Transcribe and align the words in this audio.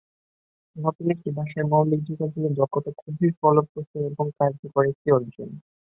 নতুন 0.75 1.07
একটি 1.11 1.29
ভাষায় 1.37 1.67
মৌলিক 1.71 2.01
যোগাযোগের 2.09 2.53
দক্ষতা 2.55 2.91
খুবই 3.01 3.29
ফলপ্রসূ 3.39 3.97
এবং 4.09 4.25
কার্যকর 4.37 4.83
একটি 4.91 5.07
অর্জন। 5.11 5.49